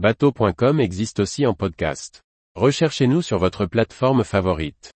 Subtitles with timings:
[0.00, 2.22] Bateau.com existe aussi en podcast.
[2.54, 4.94] Recherchez-nous sur votre plateforme favorite.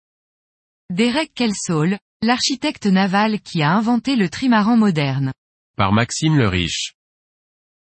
[0.92, 5.34] Derek Kelsall, l'architecte naval qui a inventé le trimaran moderne.
[5.76, 6.94] Par Maxime le Riche.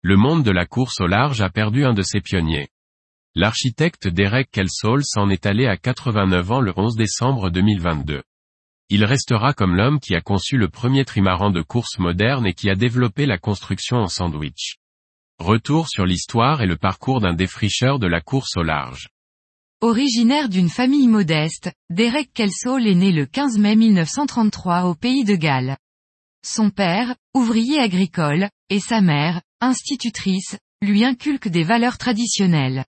[0.02, 2.68] Le monde de la course au large a perdu un de ses pionniers.
[3.34, 8.24] L'architecte Derek Kelsall s'en est allé à 89 ans le 11 décembre 2022.
[8.90, 12.68] Il restera comme l'homme qui a conçu le premier trimaran de course moderne et qui
[12.68, 14.76] a développé la construction en sandwich.
[15.38, 19.10] Retour sur l'histoire et le parcours d'un défricheur de la course au large.
[19.82, 25.36] Originaire d'une famille modeste, Derek Kelsall est né le 15 mai 1933 au pays de
[25.36, 25.76] Galles.
[26.42, 32.86] Son père, ouvrier agricole, et sa mère, institutrice, lui inculquent des valeurs traditionnelles.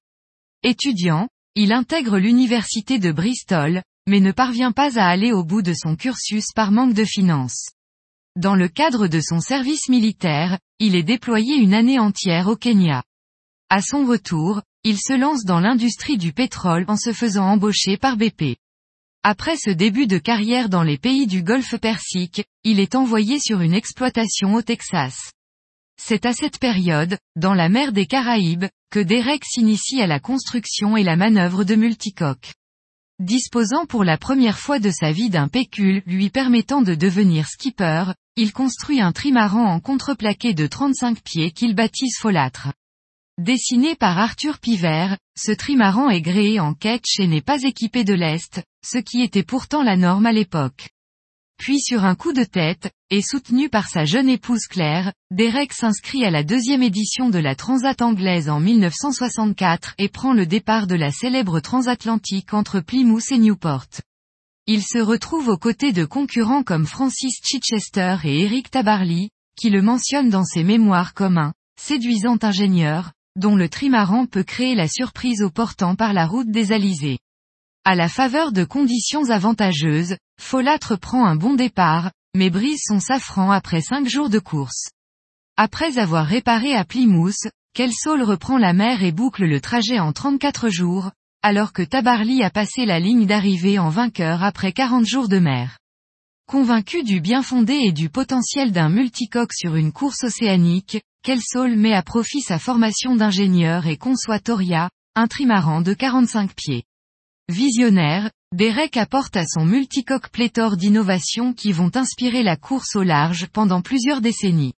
[0.62, 5.74] Étudiant, il intègre l'université de Bristol, mais ne parvient pas à aller au bout de
[5.74, 7.72] son cursus par manque de finances.
[8.36, 13.02] Dans le cadre de son service militaire, il est déployé une année entière au Kenya.
[13.69, 18.16] À son retour, il se lance dans l'industrie du pétrole en se faisant embaucher par
[18.16, 18.56] BP.
[19.25, 23.61] Après ce début de carrière dans les pays du Golfe Persique, il est envoyé sur
[23.61, 25.33] une exploitation au Texas.
[26.00, 30.97] C'est à cette période, dans la mer des Caraïbes, que Derek s'initie à la construction
[30.97, 32.55] et la manœuvre de multicoques.
[33.20, 38.12] Disposant pour la première fois de sa vie d'un pécule lui permettant de devenir skipper,
[38.36, 42.69] il construit un trimaran en contreplaqué de 35 pieds qu'il baptise folâtre.
[43.36, 48.14] Dessiné par Arthur Pivert, ce trimaran est gréé en ketch et n'est pas équipé de
[48.14, 50.89] lest, ce qui était pourtant la norme à l'époque.
[51.59, 56.25] Puis sur un coup de tête, et soutenu par sa jeune épouse Claire, Derek s'inscrit
[56.25, 60.95] à la deuxième édition de la Transat anglaise en 1964 et prend le départ de
[60.95, 63.86] la célèbre transatlantique entre Plymouth et Newport.
[64.67, 69.83] Il se retrouve aux côtés de concurrents comme Francis Chichester et Eric Tabarly, qui le
[69.83, 75.42] mentionnent dans ses mémoires comme un séduisant ingénieur, dont le trimaran peut créer la surprise
[75.42, 77.19] au portant par la route des Alizés.
[77.91, 83.51] À la faveur de conditions avantageuses, Folâtre prend un bon départ, mais brise son safran
[83.51, 84.90] après cinq jours de course.
[85.57, 90.68] Après avoir réparé à Plymouth, Kelsall reprend la mer et boucle le trajet en 34
[90.68, 91.12] jours,
[91.42, 95.79] alors que Tabarly a passé la ligne d'arrivée en vainqueur après 40 jours de mer.
[96.46, 101.95] Convaincu du bien fondé et du potentiel d'un multicoque sur une course océanique, Kelsall met
[101.95, 106.85] à profit sa formation d'ingénieur et conçoit Toria, un trimaran de 45 pieds.
[107.51, 113.47] Visionnaire, Derek apporte à son multicoque pléthore d'innovations qui vont inspirer la course au large
[113.47, 114.75] pendant plusieurs décennies.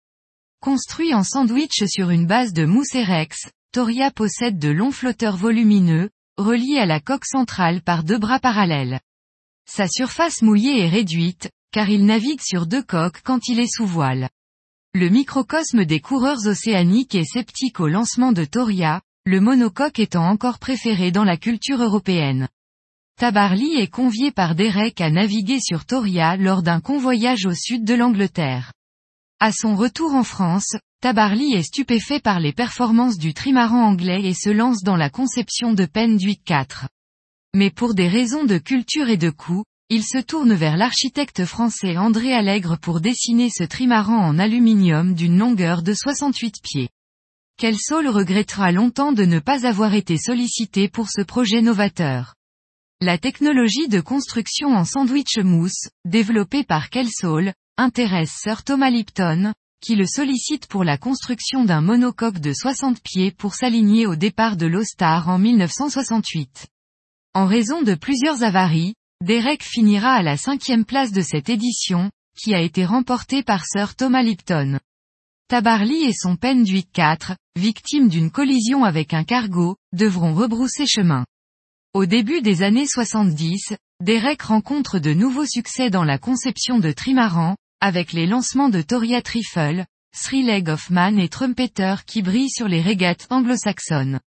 [0.61, 6.11] Construit en sandwich sur une base de mousse Rex, Toria possède de longs flotteurs volumineux,
[6.37, 9.00] reliés à la coque centrale par deux bras parallèles.
[9.67, 13.87] Sa surface mouillée est réduite, car il navigue sur deux coques quand il est sous
[13.87, 14.29] voile.
[14.93, 20.59] Le microcosme des coureurs océaniques est sceptique au lancement de Toria, le monocoque étant encore
[20.59, 22.49] préféré dans la culture européenne.
[23.19, 27.95] Tabarly est convié par Derek à naviguer sur Toria lors d'un convoyage au sud de
[27.95, 28.73] l'Angleterre.
[29.41, 34.34] À son retour en France, Tabarly est stupéfait par les performances du trimaran anglais et
[34.34, 36.87] se lance dans la conception de Penduic 4.
[37.56, 41.97] Mais pour des raisons de culture et de coût, il se tourne vers l'architecte français
[41.97, 46.89] André Allègre pour dessiner ce trimaran en aluminium d'une longueur de 68 pieds.
[47.59, 52.37] Kelsall regrettera longtemps de ne pas avoir été sollicité pour ce projet novateur.
[53.00, 59.94] La technologie de construction en sandwich mousse, développée par Kelsall, intéresse Sir Thomas Lipton, qui
[59.94, 64.66] le sollicite pour la construction d'un monocoque de 60 pieds pour s'aligner au départ de
[64.66, 66.66] l'Ostar en 1968.
[67.34, 72.53] En raison de plusieurs avaries, Derek finira à la cinquième place de cette édition, qui
[72.53, 74.81] a été remportée par Sir Thomas Lipton.
[75.47, 81.25] Tabarly et son Penduic 4, victimes d'une collision avec un cargo, devront rebrousser chemin.
[81.94, 83.72] Au début des années 70,
[84.04, 89.22] Derek rencontre de nouveaux succès dans la conception de trimaran, avec les lancements de Toria
[89.22, 94.21] Trifle, Three Leg of Man et Trumpeter qui brillent sur les régates anglo-saxonnes.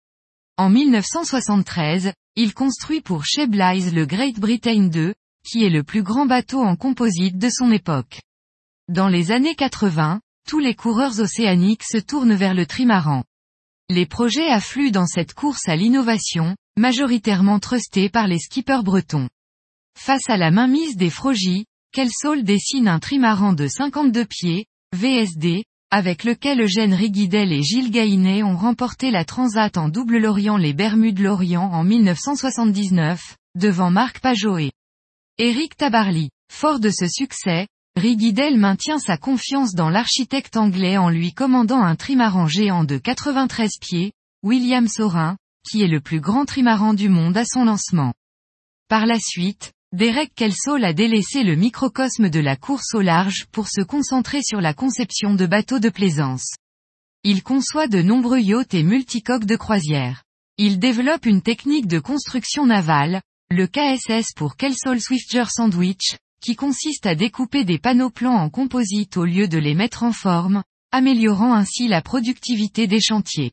[0.56, 5.14] En 1973, il construit pour Sheblize le Great Britain 2,
[5.44, 8.20] qui est le plus grand bateau en composite de son époque.
[8.86, 13.24] Dans les années 80, tous les coureurs océaniques se tournent vers le trimaran.
[13.90, 19.28] Les projets affluent dans cette course à l'innovation, majoritairement trusté par les skippers bretons.
[19.98, 24.66] Face à la mainmise des Frogies, Kelsall dessine un trimaran de 52 pieds,
[24.96, 30.56] VSD, avec lequel Eugène Riguidel et Gilles Gainet ont remporté la Transat en double Lorient
[30.56, 34.70] les Bermudes-Lorient en 1979, devant Marc Pajot et
[35.38, 36.30] Éric Tabarly.
[36.52, 41.96] Fort de ce succès, Riguidel maintient sa confiance dans l'architecte anglais en lui commandant un
[41.96, 47.36] trimaran géant de 93 pieds, William Sorin, qui est le plus grand trimaran du monde
[47.36, 48.14] à son lancement.
[48.88, 53.68] Par la suite, Derek Kelsall a délaissé le microcosme de la course au large pour
[53.68, 56.54] se concentrer sur la conception de bateaux de plaisance.
[57.24, 60.24] Il conçoit de nombreux yachts et multicoques de croisière.
[60.58, 67.06] Il développe une technique de construction navale, le KSS pour Kelsall Swifter Sandwich, qui consiste
[67.06, 70.62] à découper des panneaux plans en composite au lieu de les mettre en forme,
[70.92, 73.52] améliorant ainsi la productivité des chantiers.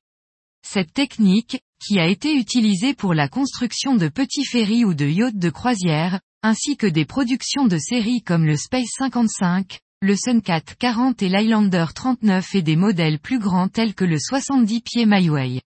[0.68, 5.38] Cette technique, qui a été utilisée pour la construction de petits ferries ou de yachts
[5.38, 11.22] de croisière, ainsi que des productions de séries comme le Space 55, le Suncat 40
[11.24, 15.62] et l'Highlander 39 et des modèles plus grands tels que le 70 pieds MyWay.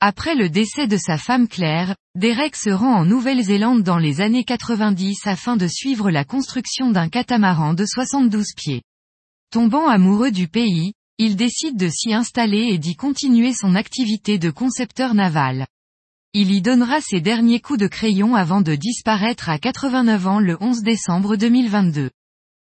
[0.00, 4.44] Après le décès de sa femme Claire, Derek se rend en Nouvelle-Zélande dans les années
[4.44, 8.82] 90 afin de suivre la construction d'un catamaran de 72 pieds.
[9.50, 14.50] Tombant amoureux du pays, il décide de s'y installer et d'y continuer son activité de
[14.50, 15.66] concepteur naval.
[16.32, 20.56] Il y donnera ses derniers coups de crayon avant de disparaître à 89 ans le
[20.60, 22.10] 11 décembre 2022.